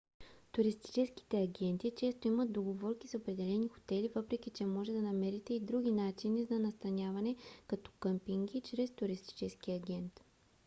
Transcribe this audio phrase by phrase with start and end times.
[0.51, 5.91] туристическите агенти често имат договорки с определени хотели въпреки че може да намерите и други
[5.91, 7.35] начини на настаняване
[7.67, 10.21] като къмпинги чрез туристически агент